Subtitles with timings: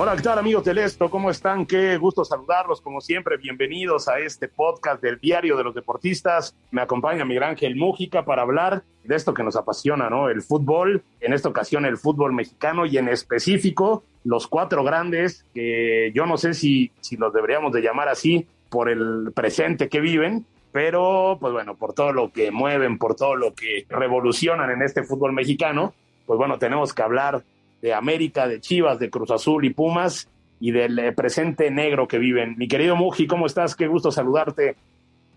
[0.00, 1.10] Hola, ¿qué tal amigos del Esto?
[1.10, 1.66] ¿Cómo están?
[1.66, 3.36] Qué gusto saludarlos, como siempre.
[3.36, 6.56] Bienvenidos a este podcast del Diario de los Deportistas.
[6.70, 10.28] Me acompaña Miguel Ángel Mújica para hablar de esto que nos apasiona, ¿no?
[10.28, 16.12] El fútbol, en esta ocasión el fútbol mexicano y en específico los cuatro grandes, que
[16.14, 20.46] yo no sé si, si los deberíamos de llamar así por el presente que viven,
[20.70, 25.02] pero pues bueno, por todo lo que mueven, por todo lo que revolucionan en este
[25.02, 25.92] fútbol mexicano,
[26.24, 27.42] pues bueno, tenemos que hablar
[27.82, 30.28] de América, de Chivas, de Cruz Azul y Pumas
[30.60, 32.56] y del eh, presente negro que viven.
[32.58, 33.76] Mi querido Muji, ¿cómo estás?
[33.76, 34.76] Qué gusto saludarte.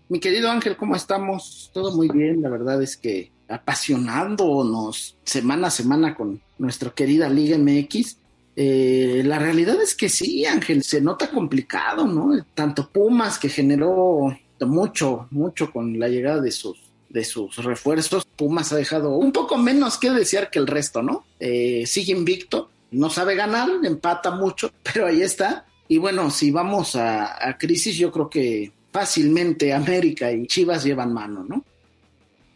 [0.08, 1.70] Mi querido Ángel, ¿cómo estamos?
[1.72, 7.56] Todo muy bien, la verdad es que apasionándonos semana a semana con nuestra querida Liga
[7.58, 8.18] MX.
[8.54, 12.44] Eh, la realidad es que sí, Ángel, se nota complicado, ¿no?
[12.54, 16.78] Tanto Pumas que generó mucho, mucho con la llegada de sus
[17.12, 18.24] de sus refuerzos.
[18.24, 21.24] Pumas ha dejado un poco menos que desear que el resto, ¿no?
[21.38, 25.66] Eh, sigue invicto, no sabe ganar, empata mucho, pero ahí está.
[25.88, 31.12] Y bueno, si vamos a, a crisis, yo creo que fácilmente América y Chivas llevan
[31.12, 31.64] mano, ¿no?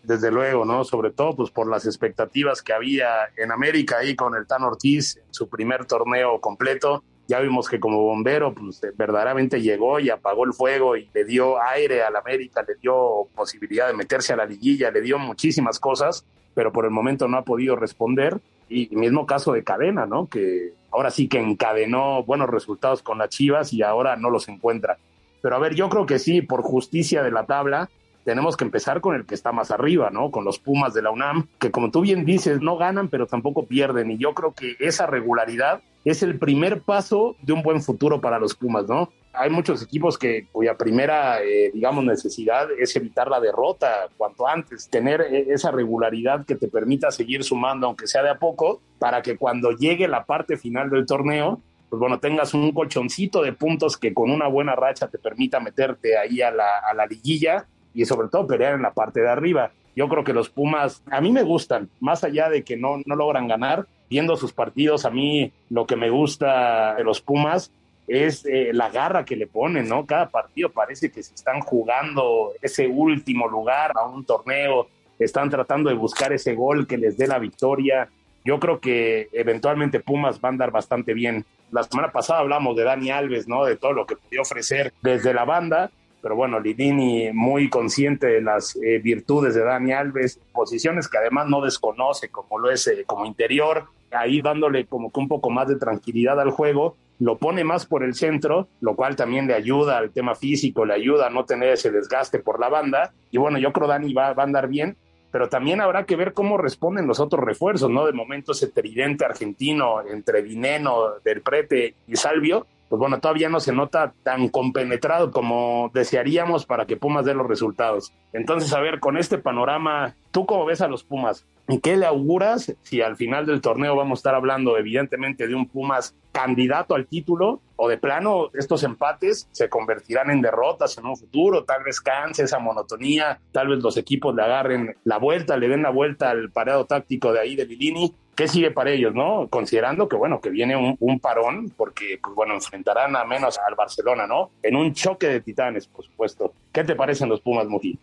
[0.02, 0.84] Desde luego, ¿no?
[0.84, 5.16] Sobre todo pues por las expectativas que había en América ahí con el Tan Ortiz
[5.16, 10.44] en su primer torneo completo ya vimos que como bombero, pues verdaderamente llegó y apagó
[10.44, 14.46] el fuego y le dio aire al América, le dio posibilidad de meterse a la
[14.46, 18.40] liguilla, le dio muchísimas cosas, pero por el momento no ha podido responder.
[18.68, 20.26] Y mismo caso de Cadena, ¿no?
[20.26, 24.98] Que ahora sí que encadenó buenos resultados con las Chivas y ahora no los encuentra.
[25.40, 27.90] Pero a ver, yo creo que sí, por justicia de la tabla,
[28.26, 30.32] tenemos que empezar con el que está más arriba, ¿no?
[30.32, 33.66] Con los Pumas de la UNAM, que como tú bien dices, no ganan, pero tampoco
[33.66, 34.10] pierden.
[34.10, 38.40] Y yo creo que esa regularidad es el primer paso de un buen futuro para
[38.40, 39.10] los Pumas, ¿no?
[39.32, 44.90] Hay muchos equipos que cuya primera, eh, digamos, necesidad es evitar la derrota cuanto antes,
[44.90, 49.22] tener e, esa regularidad que te permita seguir sumando, aunque sea de a poco, para
[49.22, 53.96] que cuando llegue la parte final del torneo, pues bueno, tengas un colchoncito de puntos
[53.96, 58.04] que con una buena racha te permita meterte ahí a la, a la liguilla y
[58.04, 59.72] sobre todo pelear en la parte de arriba.
[59.96, 63.16] Yo creo que los Pumas a mí me gustan, más allá de que no, no
[63.16, 67.72] logran ganar, viendo sus partidos, a mí lo que me gusta de los Pumas
[68.06, 70.04] es eh, la garra que le ponen, ¿no?
[70.04, 75.88] Cada partido parece que se están jugando ese último lugar a un torneo, están tratando
[75.88, 78.08] de buscar ese gol que les dé la victoria.
[78.44, 81.44] Yo creo que eventualmente Pumas va a andar bastante bien.
[81.72, 83.64] La semana pasada hablamos de Dani Alves, ¿no?
[83.64, 85.90] De todo lo que podía ofrecer desde la banda
[86.26, 91.46] pero bueno, Lidini muy consciente de las eh, virtudes de Dani Alves, posiciones que además
[91.48, 95.68] no desconoce, como lo es eh, como interior, ahí dándole como que un poco más
[95.68, 99.98] de tranquilidad al juego, lo pone más por el centro, lo cual también le ayuda
[99.98, 103.58] al tema físico, le ayuda a no tener ese desgaste por la banda, y bueno,
[103.58, 104.96] yo creo Dani va, va a andar bien,
[105.30, 108.04] pero también habrá que ver cómo responden los otros refuerzos, ¿no?
[108.04, 113.60] De momento ese tridente argentino entre Vineno, Del Prete y Salvio, pues bueno, todavía no
[113.60, 118.12] se nota tan compenetrado como desearíamos para que Pumas dé los resultados.
[118.32, 121.46] Entonces, a ver, con este panorama, ¿tú cómo ves a los Pumas?
[121.68, 125.54] ¿Y qué le auguras si al final del torneo vamos a estar hablando evidentemente de
[125.56, 131.06] un Pumas candidato al título o de plano estos empates se convertirán en derrotas en
[131.06, 135.56] un futuro, tal vez canse esa monotonía, tal vez los equipos le agarren la vuelta,
[135.56, 139.14] le den la vuelta al parado táctico de ahí de Lilini ¿qué sigue para ellos,
[139.14, 139.48] no?
[139.48, 144.26] Considerando que, bueno, que viene un, parón, porque, pues, bueno, enfrentarán a menos al Barcelona,
[144.26, 144.50] ¿no?
[144.62, 146.52] En un choque de titanes, por supuesto.
[146.72, 147.98] ¿Qué te parecen los Pumas, Muji?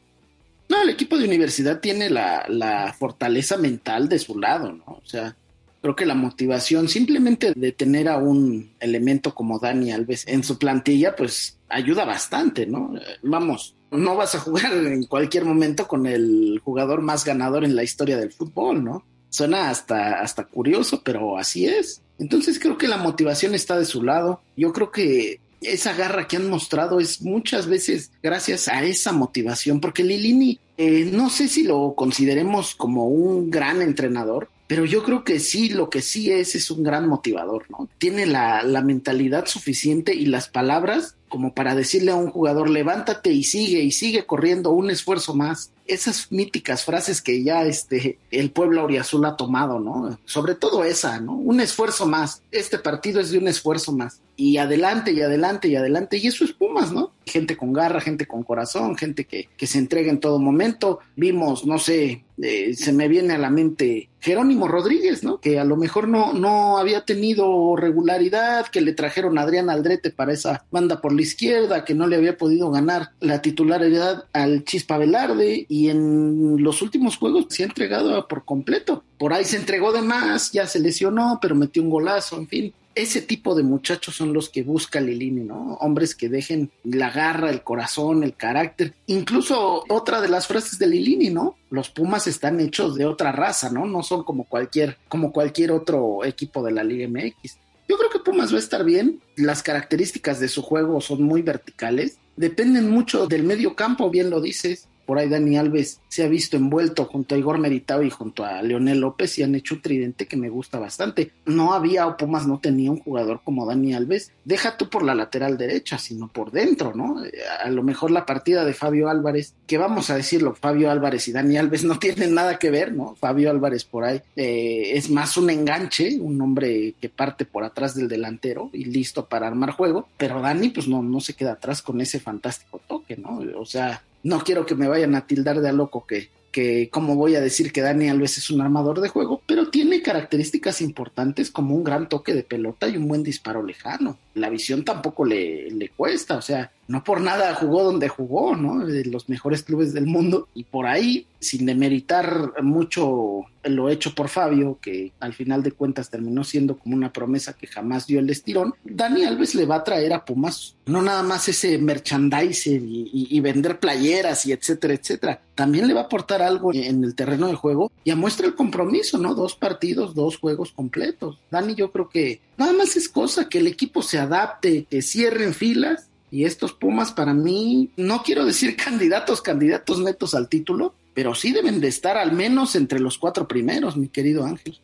[0.69, 4.83] No, el equipo de universidad tiene la, la fortaleza mental de su lado, ¿no?
[4.85, 5.35] O sea,
[5.81, 10.57] creo que la motivación simplemente de tener a un elemento como Dani Alves en su
[10.57, 12.93] plantilla, pues ayuda bastante, ¿no?
[13.21, 17.83] Vamos, no vas a jugar en cualquier momento con el jugador más ganador en la
[17.83, 19.03] historia del fútbol, ¿no?
[19.33, 22.03] Suena hasta, hasta curioso, pero así es.
[22.19, 24.41] Entonces creo que la motivación está de su lado.
[24.55, 29.79] Yo creo que esa garra que han mostrado es muchas veces gracias a esa motivación,
[29.79, 35.23] porque Lilini, eh, no sé si lo consideremos como un gran entrenador, pero yo creo
[35.23, 37.89] que sí, lo que sí es, es un gran motivador, ¿no?
[37.97, 43.31] Tiene la, la mentalidad suficiente y las palabras como para decirle a un jugador, levántate
[43.31, 45.71] y sigue, y sigue corriendo un esfuerzo más.
[45.85, 50.17] Esas míticas frases que ya este, el pueblo auriazul ha tomado, ¿no?
[50.25, 51.33] Sobre todo esa, ¿no?
[51.33, 52.41] Un esfuerzo más.
[52.51, 54.21] Este partido es de un esfuerzo más.
[54.35, 56.17] Y adelante, y adelante, y adelante.
[56.17, 57.11] Y eso es Pumas, ¿no?
[57.25, 60.99] Gente con garra, gente con corazón, gente que, que se entrega en todo momento.
[61.15, 65.39] Vimos, no sé, eh, se me viene a la mente Jerónimo Rodríguez, ¿no?
[65.39, 70.09] Que a lo mejor no, no había tenido regularidad, que le trajeron a Adrián Aldrete
[70.09, 74.63] para esa banda por la izquierda, que no le había podido ganar la titularidad al
[74.63, 79.03] Chispa Velarde y en los últimos juegos se ha entregado por completo.
[79.17, 82.73] Por ahí se entregó de más, ya se lesionó, pero metió un golazo, en fin
[82.95, 85.77] ese tipo de muchachos son los que busca Lilini, ¿no?
[85.81, 88.93] Hombres que dejen la garra, el corazón, el carácter.
[89.07, 91.55] Incluso otra de las frases de Lilini, ¿no?
[91.71, 93.87] Los Pumas están hechos de otra raza, ¿no?
[93.87, 97.57] No son como cualquier, como cualquier otro equipo de la Liga MX.
[97.89, 99.19] Yo creo que Pumas va a estar bien.
[99.37, 102.19] Las características de su juego son muy verticales.
[102.35, 104.87] Dependen mucho del medio campo, bien lo dices.
[105.05, 108.61] Por ahí Dani Alves se ha visto envuelto junto a Igor Meritao y junto a
[108.61, 111.31] Leonel López y han hecho un tridente que me gusta bastante.
[111.45, 114.31] No había o Pumas no tenía un jugador como Dani Alves.
[114.45, 117.21] Deja tú por la lateral derecha, sino por dentro, ¿no?
[117.63, 121.31] A lo mejor la partida de Fabio Álvarez, que vamos a decirlo, Fabio Álvarez y
[121.31, 123.15] Dani Alves no tienen nada que ver, ¿no?
[123.15, 127.95] Fabio Álvarez por ahí eh, es más un enganche, un hombre que parte por atrás
[127.95, 131.81] del delantero y listo para armar juego, pero Dani pues no, no se queda atrás
[131.81, 133.41] con ese fantástico toque, ¿no?
[133.57, 137.15] O sea, no quiero que me vayan a tildar de a loco que, que como
[137.15, 141.51] voy a decir que Dani Alves es un armador de juego, pero tiene características importantes
[141.51, 144.17] como un gran toque de pelota y un buen disparo lejano.
[144.35, 148.85] La visión tampoco le, le cuesta, o sea, no por nada jugó donde jugó, ¿no?
[148.85, 150.47] De los mejores clubes del mundo.
[150.53, 156.09] Y por ahí, sin demeritar mucho lo hecho por Fabio, que al final de cuentas
[156.09, 159.83] terminó siendo como una promesa que jamás dio el estirón, Dani Alves le va a
[159.83, 165.41] traer a Pumas no nada más ese merchandising y, vender playeras y etcétera, etcétera.
[165.55, 169.17] También le va a aportar algo en el terreno de juego y muestra el compromiso,
[169.17, 169.35] ¿no?
[169.35, 171.39] Dos partidos, dos juegos completos.
[171.51, 175.53] Dani, yo creo que nada más es cosa que el equipo se adapte, que cierren
[175.53, 181.35] filas y estos Pumas para mí, no quiero decir candidatos, candidatos netos al título, pero
[181.35, 184.79] sí deben de estar al menos entre los cuatro primeros, mi querido Ángel.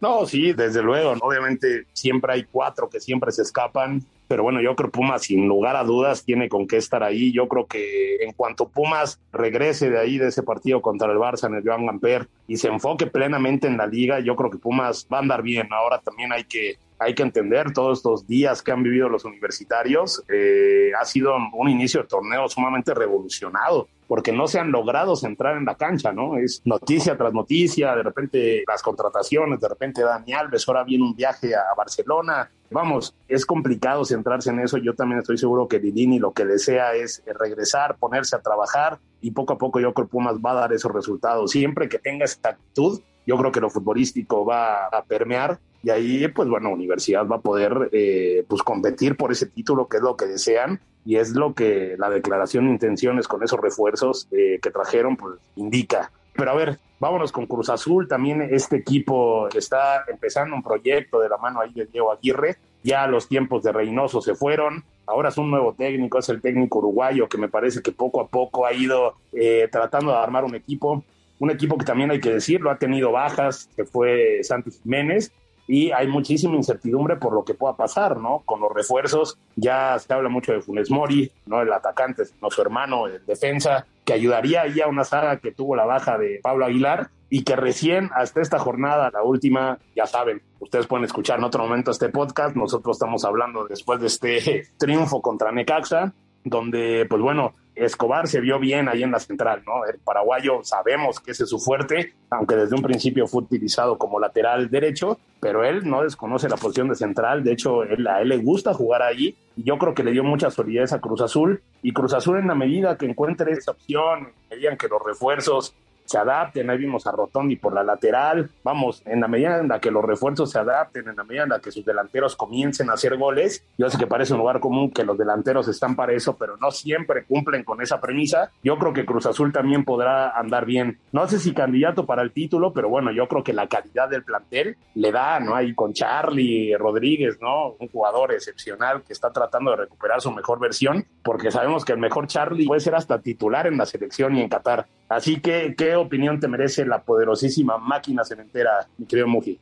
[0.00, 1.12] No, sí, desde luego.
[1.22, 5.74] Obviamente siempre hay cuatro que siempre se escapan, pero bueno, yo creo Pumas sin lugar
[5.74, 7.32] a dudas tiene con qué estar ahí.
[7.32, 11.48] Yo creo que en cuanto Pumas regrese de ahí, de ese partido contra el Barça
[11.48, 15.08] en el Joan Gamper y se enfoque plenamente en la liga, yo creo que Pumas
[15.12, 15.66] va a andar bien.
[15.72, 20.22] Ahora también hay que hay que entender todos estos días que han vivido los universitarios.
[20.28, 25.56] Eh, ha sido un inicio de torneo sumamente revolucionado porque no se han logrado centrar
[25.56, 26.36] en la cancha, ¿no?
[26.36, 31.14] Es noticia tras noticia, de repente las contrataciones, de repente Dani Alves, ahora viene un
[31.14, 32.50] viaje a Barcelona.
[32.70, 34.76] Vamos, es complicado centrarse en eso.
[34.76, 39.30] Yo también estoy seguro que Didini lo que desea es regresar, ponerse a trabajar y
[39.30, 41.52] poco a poco yo creo que Pumas va a dar esos resultados.
[41.52, 46.28] Siempre que tenga esta actitud, yo creo que lo futbolístico va a permear y ahí,
[46.28, 50.16] pues bueno, Universidad va a poder eh, pues competir por ese título, que es lo
[50.16, 54.70] que desean, y es lo que la declaración de intenciones con esos refuerzos eh, que
[54.70, 56.12] trajeron, pues indica.
[56.34, 61.28] Pero a ver, vámonos con Cruz Azul, también este equipo está empezando un proyecto de
[61.28, 65.38] la mano ahí de Diego Aguirre, ya los tiempos de Reynoso se fueron, ahora es
[65.38, 68.72] un nuevo técnico, es el técnico uruguayo que me parece que poco a poco ha
[68.72, 71.04] ido eh, tratando de armar un equipo,
[71.38, 75.32] un equipo que también hay que decirlo, ha tenido bajas, que fue Santos Jiménez,
[75.70, 78.42] y hay muchísima incertidumbre por lo que pueda pasar, ¿no?
[78.44, 81.62] Con los refuerzos, ya se habla mucho de Funes Mori, ¿no?
[81.62, 85.76] El atacante, no su hermano, el defensa, que ayudaría ahí a una saga que tuvo
[85.76, 90.42] la baja de Pablo Aguilar y que recién hasta esta jornada, la última, ya saben,
[90.58, 95.22] ustedes pueden escuchar en otro momento este podcast, nosotros estamos hablando después de este triunfo
[95.22, 96.12] contra Necaxa,
[96.42, 99.84] donde, pues bueno, Escobar se vio bien ahí en la central, ¿no?
[99.84, 104.20] El paraguayo sabemos que ese es su fuerte, aunque desde un principio fue utilizado como
[104.20, 108.28] lateral derecho, pero él no desconoce la posición de central, de hecho él, a él
[108.28, 111.62] le gusta jugar ahí y yo creo que le dio mucha solidez a Cruz Azul
[111.82, 115.74] y Cruz Azul en la medida que encuentre esa opción, en que los refuerzos
[116.10, 116.68] se adapten.
[116.68, 118.50] Ahí vimos a Rotondi por la lateral.
[118.64, 121.50] Vamos, en la medida en la que los refuerzos se adapten, en la medida en
[121.50, 124.90] la que sus delanteros comiencen a hacer goles, yo sé que parece un lugar común
[124.90, 128.50] que los delanteros están para eso, pero no siempre cumplen con esa premisa.
[128.64, 130.98] Yo creo que Cruz Azul también podrá andar bien.
[131.12, 134.24] No sé si candidato para el título, pero bueno, yo creo que la calidad del
[134.24, 135.54] plantel le da, ¿no?
[135.54, 137.76] Ahí con Charlie Rodríguez, ¿no?
[137.78, 141.98] Un jugador excepcional que está tratando de recuperar su mejor versión, porque sabemos que el
[141.98, 144.86] mejor Charlie puede ser hasta titular en la selección y en Qatar.
[145.08, 149.58] Así que, ¿qué opinión te merece la poderosísima máquina cementera, mi querido Muji?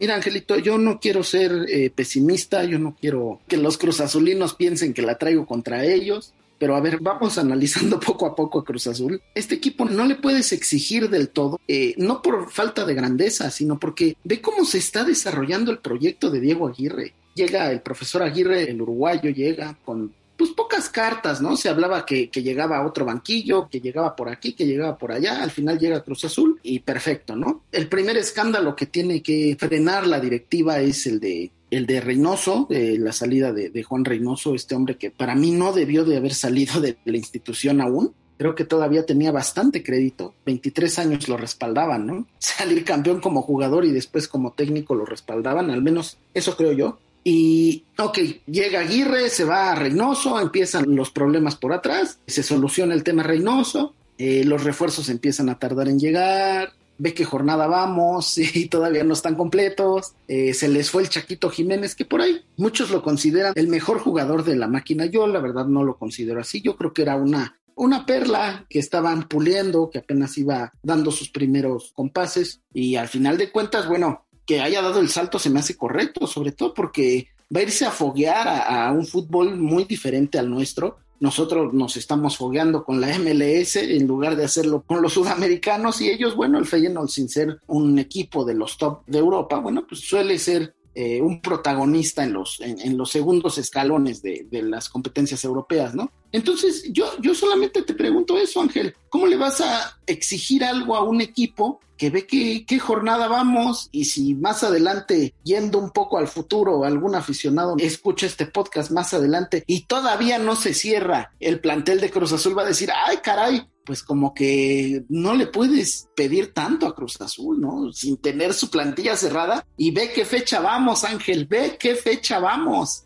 [0.00, 4.94] Mira, Angelito, yo no quiero ser eh, pesimista, yo no quiero que los cruzazulinos piensen
[4.94, 8.86] que la traigo contra ellos, pero a ver, vamos analizando poco a poco a Cruz
[8.86, 9.20] Azul.
[9.34, 13.78] Este equipo no le puedes exigir del todo, eh, no por falta de grandeza, sino
[13.78, 17.12] porque ve cómo se está desarrollando el proyecto de Diego Aguirre.
[17.34, 21.54] Llega el profesor Aguirre, el uruguayo, llega con pues pocas cartas, ¿no?
[21.54, 25.42] Se hablaba que, llegaba a otro banquillo, que llegaba por aquí, que llegaba por allá,
[25.42, 27.64] al final llega Cruz Azul y perfecto, ¿no?
[27.70, 32.66] El primer escándalo que tiene que frenar la directiva es el de el de Reynoso,
[32.70, 36.32] la salida de, de, Juan Reynoso, este hombre que para mí no debió de haber
[36.32, 38.14] salido de la institución aún.
[38.38, 40.32] Creo que todavía tenía bastante crédito.
[40.46, 42.26] 23 años lo respaldaban, ¿no?
[42.38, 46.98] Salir campeón como jugador y después como técnico lo respaldaban, al menos eso creo yo.
[47.22, 52.94] Y, ok, llega Aguirre, se va a Reynoso, empiezan los problemas por atrás, se soluciona
[52.94, 58.36] el tema Reynoso, eh, los refuerzos empiezan a tardar en llegar, ve que jornada vamos
[58.54, 62.42] y todavía no están completos, eh, se les fue el Chaquito Jiménez, que por ahí
[62.56, 66.40] muchos lo consideran el mejor jugador de la máquina, yo la verdad no lo considero
[66.40, 71.10] así, yo creo que era una, una perla que estaban puliendo, que apenas iba dando
[71.10, 75.48] sus primeros compases y al final de cuentas, bueno, que haya dado el salto se
[75.48, 79.84] me hace correcto, sobre todo porque va a irse a foguear a, un fútbol muy
[79.84, 80.98] diferente al nuestro.
[81.20, 86.10] Nosotros nos estamos fogueando con la MLS en lugar de hacerlo con los sudamericanos y
[86.10, 90.00] ellos, bueno, el Feyenoord sin ser un equipo de los top de Europa, bueno, pues
[90.00, 95.44] suele ser eh, un protagonista en los, en, los segundos escalones de, de, las competencias
[95.44, 96.10] europeas, ¿no?
[96.32, 101.02] Entonces, yo, yo solamente te pregunto eso, Ángel, ¿cómo le vas a exigir algo a
[101.02, 106.16] un equipo que ve que, qué jornada vamos y si más adelante, yendo un poco
[106.16, 111.60] al futuro, algún aficionado escucha este podcast más adelante y todavía no se cierra el
[111.60, 116.08] plantel de Cruz Azul, va a decir, ay caray, pues como que no le puedes
[116.14, 117.90] pedir tanto a Cruz Azul, ¿no?
[117.90, 123.04] Sin tener su plantilla cerrada y ve qué fecha vamos, Ángel, ve qué fecha vamos.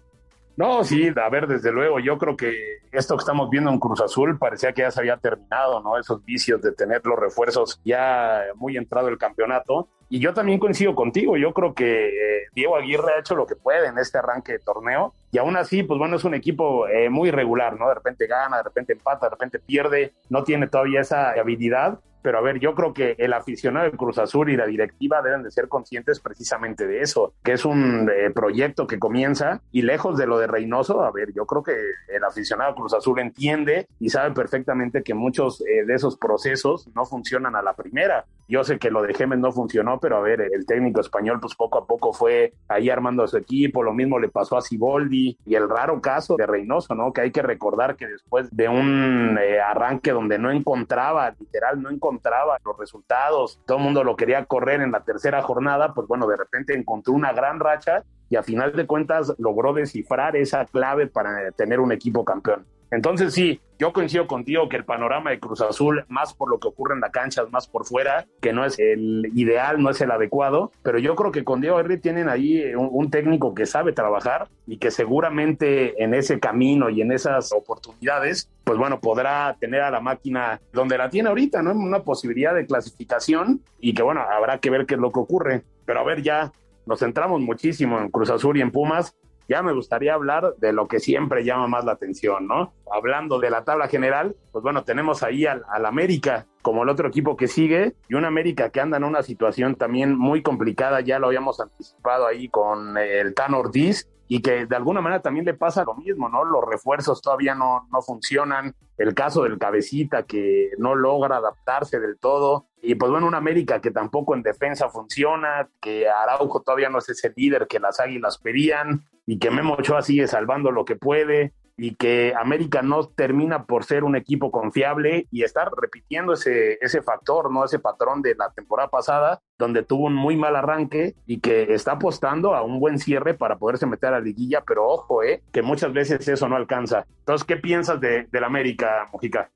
[0.58, 2.52] No, sí, a ver, desde luego, yo creo que
[2.92, 5.96] esto que estamos viendo en Cruz Azul parecía que ya se había terminado, ¿no?
[5.96, 9.88] Esos vicios de tener los refuerzos ya muy entrado el campeonato.
[10.08, 13.56] Y yo también coincido contigo, yo creo que eh, Diego Aguirre ha hecho lo que
[13.56, 17.08] puede en este arranque de torneo y aún así, pues bueno, es un equipo eh,
[17.10, 17.88] muy irregular, ¿no?
[17.88, 22.38] De repente gana, de repente empata, de repente pierde, no tiene todavía esa habilidad, pero
[22.38, 25.50] a ver, yo creo que el aficionado de Cruz Azul y la directiva deben de
[25.50, 30.26] ser conscientes precisamente de eso, que es un eh, proyecto que comienza y lejos de
[30.26, 31.76] lo de Reynoso, a ver, yo creo que
[32.08, 36.88] el aficionado de Cruz Azul entiende y sabe perfectamente que muchos eh, de esos procesos
[36.94, 38.24] no funcionan a la primera.
[38.48, 41.54] Yo sé que lo de Gémez no funcionó, pero a ver, el técnico español pues
[41.54, 45.36] poco a poco fue ahí armando a su equipo, lo mismo le pasó a Siboldi
[45.44, 47.12] y el raro caso de Reynoso, ¿no?
[47.12, 51.90] Que hay que recordar que después de un eh, arranque donde no encontraba, literal, no
[51.90, 56.06] encontraba encontraba los resultados, todo el mundo lo quería correr en la tercera jornada, pues
[56.06, 60.64] bueno, de repente encontró una gran racha y a final de cuentas logró descifrar esa
[60.64, 62.66] clave para tener un equipo campeón.
[62.90, 66.68] Entonces sí, yo coincido contigo que el panorama de Cruz Azul, más por lo que
[66.68, 70.10] ocurre en la cancha, más por fuera, que no es el ideal, no es el
[70.10, 74.48] adecuado, pero yo creo que con Diego Henry tienen ahí un, técnico que sabe trabajar
[74.66, 79.90] y que seguramente en ese camino y en esas oportunidades, pues bueno, podrá tener a
[79.90, 81.72] la máquina donde la tiene ahorita, ¿no?
[81.72, 85.64] Una posibilidad de clasificación y que bueno, habrá que ver qué es lo que ocurre.
[85.84, 86.52] Pero a ver, ya
[86.86, 89.14] nos centramos muchísimo en Cruz Azul y en Pumas
[89.48, 92.72] ya me gustaría hablar de lo que siempre llama más la atención, ¿no?
[92.90, 97.36] Hablando de la tabla general, pues bueno, tenemos ahí al, América como el otro equipo
[97.36, 101.26] que sigue y un América que anda en una situación también muy complicada, ya lo
[101.26, 105.84] habíamos anticipado ahí con el Tan Ortiz, y que de alguna manera también le pasa
[105.84, 106.44] lo mismo, ¿no?
[106.44, 112.18] Los refuerzos todavía no, no funcionan, el caso del cabecita que no logra adaptarse del
[112.18, 116.98] todo, y pues bueno, un América que tampoco en defensa funciona, que Araujo todavía no
[116.98, 120.96] es ese líder que las águilas pedían, y que Memo Ochoa sigue salvando lo que
[120.96, 126.78] puede y que América no termina por ser un equipo confiable y estar repitiendo ese,
[126.80, 127.64] ese factor, ¿no?
[127.64, 131.92] Ese patrón de la temporada pasada, donde tuvo un muy mal arranque y que está
[131.92, 135.42] apostando a un buen cierre para poderse meter a la liguilla, pero ojo, ¿eh?
[135.52, 137.06] Que muchas veces eso no alcanza.
[137.20, 139.50] Entonces, ¿qué piensas de, América, Mojica?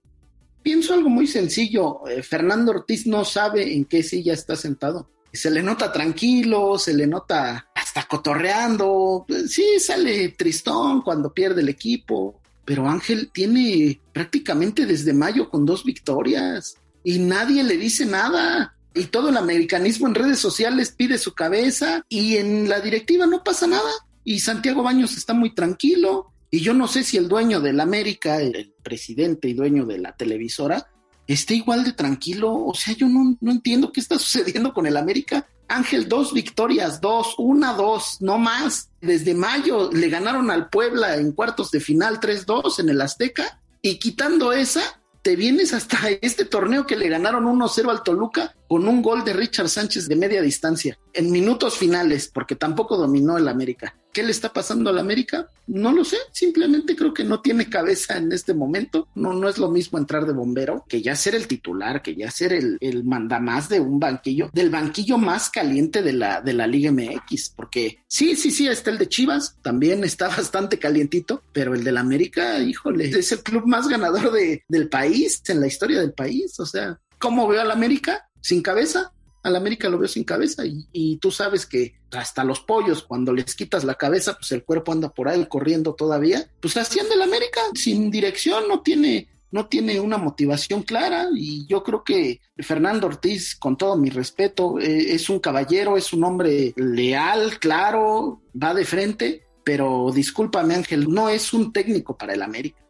[0.62, 2.06] Pienso algo muy sencillo.
[2.08, 5.10] Eh, Fernando Ortiz no sabe en qué silla está sentado.
[5.32, 9.26] Se le nota tranquilo, se le nota hasta cotorreando.
[9.46, 12.40] Sí, sale tristón cuando pierde el equipo.
[12.64, 18.74] Pero Ángel tiene prácticamente desde mayo con dos victorias y nadie le dice nada.
[18.94, 23.42] Y todo el americanismo en redes sociales pide su cabeza y en la directiva no
[23.42, 23.90] pasa nada.
[24.24, 26.32] Y Santiago Baños está muy tranquilo.
[26.50, 30.12] Y yo no sé si el dueño del América, el presidente y dueño de la
[30.16, 30.90] televisora,
[31.26, 32.52] esté igual de tranquilo.
[32.52, 35.46] O sea, yo no, no entiendo qué está sucediendo con el América.
[35.68, 38.90] Ángel, dos victorias, dos, una, dos, no más.
[39.02, 43.60] Desde mayo le ganaron al Puebla en cuartos de final 3-2 en el Azteca.
[43.82, 48.88] Y quitando esa, te vienes hasta este torneo que le ganaron 1-0 al Toluca con
[48.88, 53.48] un gol de Richard Sánchez de media distancia, en minutos finales, porque tampoco dominó el
[53.48, 53.94] América.
[54.18, 55.48] ¿Qué le está pasando al América?
[55.68, 59.06] No lo sé, simplemente creo que no tiene cabeza en este momento.
[59.14, 62.28] No, no es lo mismo entrar de bombero que ya ser el titular, que ya
[62.28, 66.66] ser el, el mandamás de un banquillo, del banquillo más caliente de la, de la
[66.66, 71.76] Liga MX, porque sí, sí, sí, está el de Chivas, también está bastante calientito, pero
[71.76, 76.00] el del América, híjole, es el club más ganador de, del país, en la historia
[76.00, 78.28] del país, o sea, ¿cómo veo al América?
[78.40, 79.12] sin cabeza.
[79.42, 83.54] Al América lo veo sin cabeza y, tú sabes que hasta los pollos, cuando les
[83.54, 86.50] quitas la cabeza, pues el cuerpo anda por ahí corriendo todavía.
[86.60, 91.82] Pues haciendo el América sin dirección, no tiene, no tiene una motivación clara y yo
[91.82, 96.74] creo que Fernando Ortiz, con todo mi respeto, eh, es un caballero, es un hombre
[96.76, 102.87] leal, claro, va de frente, pero discúlpame Ángel, no es un técnico para el América.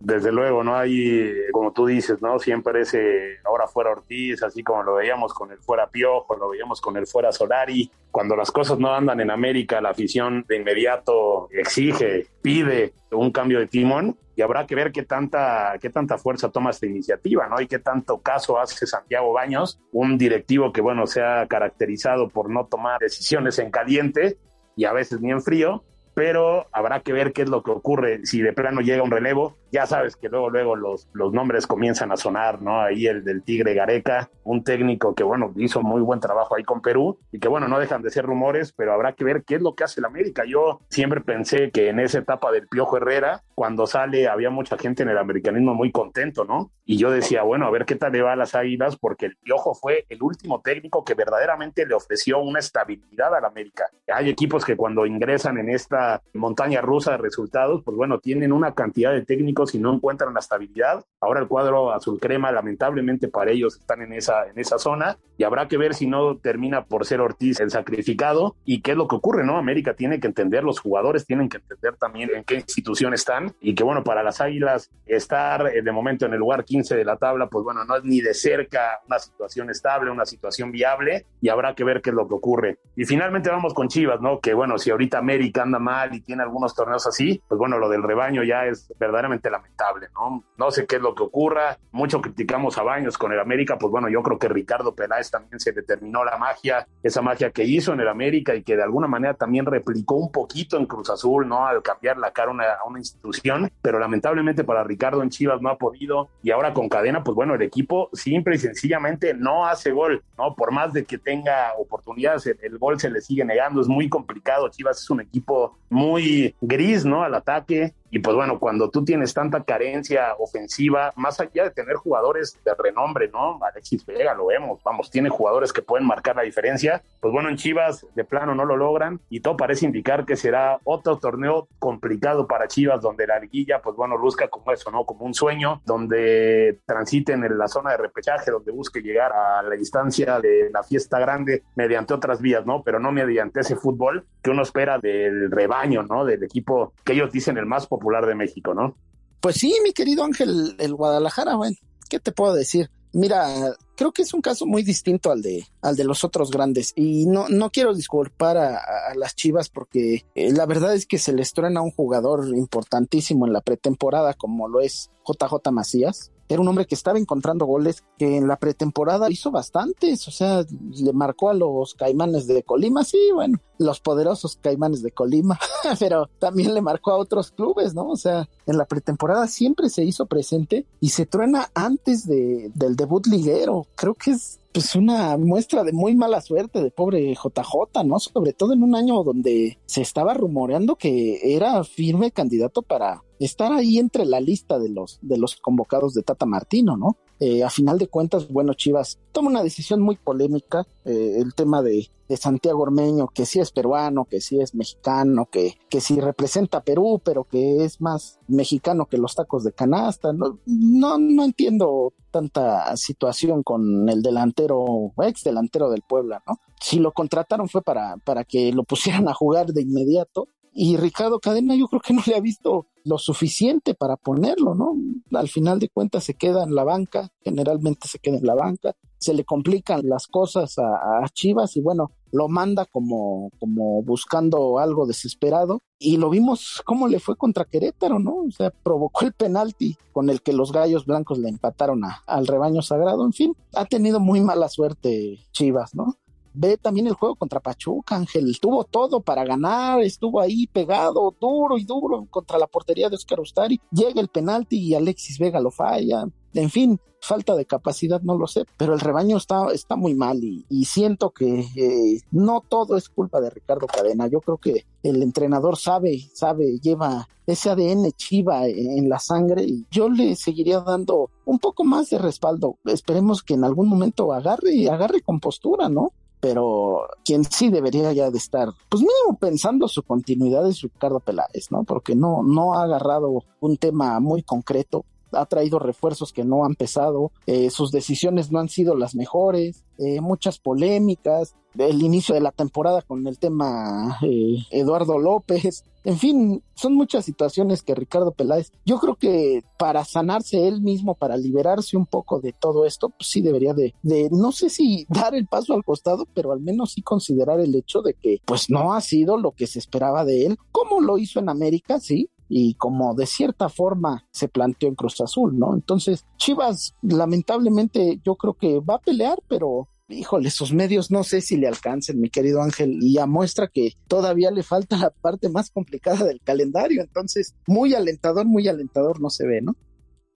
[0.00, 0.76] Desde luego, ¿no?
[0.76, 2.38] Hay, como tú dices, ¿no?
[2.38, 6.80] Siempre ese, ahora fuera Ortiz, así como lo veíamos con el fuera Piojo, lo veíamos
[6.80, 7.90] con el fuera Solari.
[8.10, 13.58] Cuando las cosas no andan en América, la afición de inmediato exige, pide un cambio
[13.58, 17.60] de timón y habrá que ver qué tanta, qué tanta fuerza toma esta iniciativa, ¿no?
[17.60, 22.48] Y qué tanto caso hace Santiago Baños, un directivo que, bueno, se ha caracterizado por
[22.48, 24.38] no tomar decisiones en caliente
[24.76, 28.20] y a veces ni en frío, pero habrá que ver qué es lo que ocurre
[28.24, 29.56] si de plano llega un relevo.
[29.72, 32.80] Ya sabes que luego, luego los, los nombres comienzan a sonar, ¿no?
[32.80, 36.82] Ahí el del Tigre Gareca, un técnico que, bueno, hizo muy buen trabajo ahí con
[36.82, 39.62] Perú y que, bueno, no dejan de ser rumores, pero habrá que ver qué es
[39.62, 40.42] lo que hace el América.
[40.44, 45.04] Yo siempre pensé que en esa etapa del Piojo Herrera, cuando sale, había mucha gente
[45.04, 46.72] en el americanismo muy contento, ¿no?
[46.84, 49.36] Y yo decía, bueno, a ver qué tal le va a las Águilas, porque el
[49.36, 53.84] Piojo fue el último técnico que verdaderamente le ofreció una estabilidad al América.
[54.12, 55.99] Hay equipos que cuando ingresan en esta
[56.34, 60.40] montaña rusa de resultados, pues bueno, tienen una cantidad de técnicos y no encuentran la
[60.40, 61.04] estabilidad.
[61.20, 65.44] Ahora el cuadro azul crema, lamentablemente para ellos, están en esa, en esa zona y
[65.44, 69.08] habrá que ver si no termina por ser Ortiz el sacrificado y qué es lo
[69.08, 69.56] que ocurre, ¿no?
[69.56, 73.74] América tiene que entender, los jugadores tienen que entender también en qué institución están y
[73.74, 77.16] que bueno, para las Águilas estar eh, de momento en el lugar 15 de la
[77.16, 81.48] tabla, pues bueno, no es ni de cerca una situación estable, una situación viable y
[81.48, 82.78] habrá que ver qué es lo que ocurre.
[82.96, 84.40] Y finalmente vamos con Chivas, ¿no?
[84.40, 85.78] Que bueno, si ahorita América anda
[86.12, 90.44] y tiene algunos torneos así, pues bueno, lo del rebaño ya es verdaderamente lamentable, ¿no?
[90.56, 93.90] No sé qué es lo que ocurra, mucho criticamos a Baños con el América, pues
[93.90, 97.92] bueno, yo creo que Ricardo Peláez también se determinó la magia, esa magia que hizo
[97.92, 101.48] en el América y que de alguna manera también replicó un poquito en Cruz Azul,
[101.48, 101.66] ¿no?
[101.66, 105.78] Al cambiar la cara a una, institución, pero lamentablemente para Ricardo en Chivas no ha
[105.78, 110.22] podido y ahora con cadena, pues bueno, el equipo simple y sencillamente no hace gol,
[110.36, 110.54] ¿no?
[110.54, 114.68] Por más de que tenga oportunidades, el gol se le sigue negando, es muy complicado,
[114.68, 117.22] Chivas es un equipo muy gris, ¿no?
[117.22, 121.94] Al ataque, y pues bueno, cuando tú tienes tanta carencia ofensiva, más allá de tener
[121.94, 123.58] jugadores de renombre, ¿no?
[123.62, 127.02] Alexis Vega, lo vemos, vamos, tiene jugadores que pueden marcar la diferencia.
[127.20, 130.80] Pues bueno, en Chivas de plano no lo logran y todo parece indicar que será
[130.82, 135.04] otro torneo complicado para Chivas, donde la liguilla, pues bueno, luzca como eso, ¿no?
[135.04, 139.76] Como un sueño, donde transiten en la zona de repechaje, donde busque llegar a la
[139.76, 142.82] instancia de la fiesta grande mediante otras vías, ¿no?
[142.82, 146.24] Pero no mediante ese fútbol que uno espera del rebaño, ¿no?
[146.24, 148.96] Del equipo que ellos dicen el más popular Popular de México, ¿no?
[149.40, 151.76] Pues sí, mi querido Ángel, el Guadalajara, bueno,
[152.08, 152.90] ¿qué te puedo decir?
[153.12, 156.92] Mira, creo que es un caso muy distinto al de, al de los otros grandes.
[156.96, 158.80] Y no, no quiero disculpar a,
[159.16, 163.52] las Chivas porque eh, la verdad es que se les truena un jugador importantísimo en
[163.52, 168.36] la pretemporada como lo es JJ Macías era un hombre que estaba encontrando goles, que
[168.36, 173.18] en la pretemporada hizo bastantes, o sea, le marcó a los Caimanes de Colima, sí,
[173.32, 175.58] bueno, los poderosos Caimanes de Colima,
[175.98, 178.08] pero también le marcó a otros clubes, ¿no?
[178.08, 182.96] O sea, en la pretemporada siempre se hizo presente y se truena antes de, del
[182.96, 183.86] debut liguero.
[183.94, 188.18] Creo que es pues una muestra de muy mala suerte de pobre JJ, ¿no?
[188.18, 193.72] Sobre todo en un año donde se estaba rumoreando que era firme candidato para estar
[193.72, 197.16] ahí entre la lista de los, de los convocados de Tata Martino, ¿no?
[197.40, 201.82] Eh, a final de cuentas, bueno, Chivas toma una decisión muy polémica, eh, el tema
[201.82, 206.78] de, Santiago Ormeño, que sí es peruano, que sí es mexicano, que, que sí representa
[206.78, 210.32] a Perú, pero que es más mexicano que los tacos de canasta.
[210.32, 216.60] No, no, no entiendo tanta situación con el delantero, ex delantero del Puebla, ¿no?
[216.80, 221.40] Si lo contrataron fue para, para que lo pusieran a jugar de inmediato y Ricardo
[221.40, 224.94] Cadena yo creo que no le ha visto lo suficiente para ponerlo, ¿no?
[225.32, 228.94] Al final de cuentas se queda en la banca, generalmente se queda en la banca,
[229.18, 235.06] se le complican las cosas a, Chivas y bueno, lo manda como, como buscando algo
[235.06, 238.36] desesperado y lo vimos cómo le fue contra Querétaro, ¿no?
[238.46, 242.82] O sea, provocó el penalti con el que los gallos blancos le empataron al rebaño
[242.82, 246.16] sagrado, en fin, ha tenido muy mala suerte Chivas, ¿no?
[246.52, 248.58] Ve también el juego contra Pachuca, Ángel.
[248.60, 253.40] Tuvo todo para ganar, estuvo ahí pegado, duro y duro contra la portería de Oscar
[253.40, 253.80] Ustari.
[253.90, 256.24] Llega el penalti y Alexis Vega lo falla.
[256.52, 260.42] En fin, falta de capacidad, no lo sé, pero el rebaño está, está muy mal
[260.42, 264.26] y, siento que eh, no todo es culpa de Ricardo Cadena.
[264.26, 269.86] Yo creo que el entrenador sabe, sabe, lleva ese ADN chiva en la sangre y
[269.90, 272.78] yo le seguiría dando un poco más de respaldo.
[272.84, 276.12] Esperemos que en algún momento agarre, agarre compostura, ¿no?
[276.40, 281.70] Pero quien sí debería ya de estar, pues mínimo pensando su continuidad es Ricardo Peláez,
[281.70, 281.84] ¿no?
[281.84, 286.74] Porque no, no ha agarrado un tema muy concreto, ha traído refuerzos que no han
[286.74, 292.40] pesado, eh, sus decisiones no han sido las mejores, eh, muchas polémicas, el inicio de
[292.40, 298.32] la temporada con el tema eh, Eduardo López, en fin, son muchas situaciones que Ricardo
[298.32, 303.10] Peláez, yo creo que para sanarse él mismo, para liberarse un poco de todo esto,
[303.10, 306.60] pues sí debería de, de, no sé si dar el paso al costado, pero al
[306.60, 310.24] menos sí considerar el hecho de que pues no ha sido lo que se esperaba
[310.24, 314.88] de él, como lo hizo en América, sí, y como de cierta forma se planteó
[314.88, 315.72] en Cruz Azul, ¿no?
[315.72, 321.40] Entonces, Chivas, lamentablemente, yo creo que va a pelear, pero híjole, sus medios no sé
[321.40, 325.48] si le alcancen, mi querido Ángel, y a muestra que todavía le falta la parte
[325.48, 329.76] más complicada del calendario, entonces, muy alentador, muy alentador no se ve, ¿no?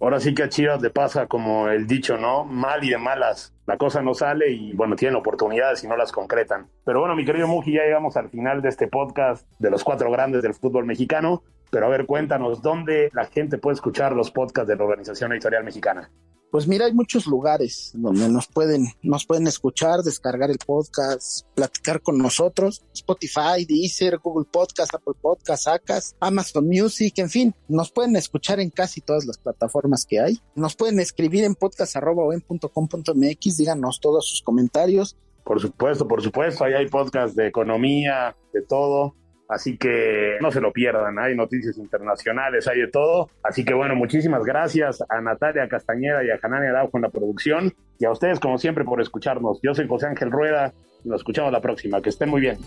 [0.01, 2.45] Ahora sí que a Chivas le pasa como el dicho, ¿no?
[2.45, 3.55] Mal y de malas.
[3.67, 6.69] La cosa no sale y bueno, tienen oportunidades y no las concretan.
[6.85, 10.11] Pero bueno, mi querido Muji, ya llegamos al final de este podcast de los cuatro
[10.11, 11.43] grandes del fútbol mexicano.
[11.75, 15.65] Pero a ver, cuéntanos, ¿dónde la gente puede escuchar los podcasts de la Organización Editorial
[15.65, 16.09] Mexicana?
[16.53, 22.01] Pues mira, hay muchos lugares donde nos pueden, nos pueden escuchar, descargar el podcast, platicar
[22.01, 22.85] con nosotros.
[22.95, 28.71] Spotify, Deezer, Google Podcast, Apple Podcast, Acas, Amazon Music, en fin, nos pueden escuchar en
[28.71, 30.39] casi todas las plataformas que hay.
[30.55, 35.17] Nos pueden escribir en podcast.com.mx, díganos todos sus comentarios.
[35.43, 39.17] Por supuesto, por supuesto, ahí hay podcast de economía, de todo.
[39.49, 43.29] Así que no se lo pierdan, hay noticias internacionales, hay de todo.
[43.43, 47.75] Así que bueno, muchísimas gracias a Natalia Castañeda y a Janani Araujo en la producción
[47.99, 49.61] y a ustedes como siempre por escucharnos.
[49.63, 50.73] Yo soy José Ángel Rueda
[51.05, 52.01] nos escuchamos la próxima.
[52.01, 52.59] Que estén muy bien.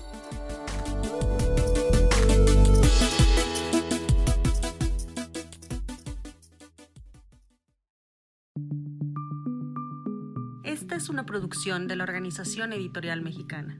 [10.64, 13.80] Esta es una producción de la Organización Editorial Mexicana.